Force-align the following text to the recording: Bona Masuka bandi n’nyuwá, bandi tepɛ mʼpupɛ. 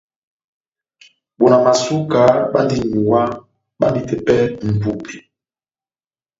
Bona 1.39 1.57
Masuka 1.65 2.21
bandi 2.51 2.75
n’nyuwá, 2.79 3.21
bandi 3.79 4.01
tepɛ 4.09 4.35
mʼpupɛ. 4.73 5.15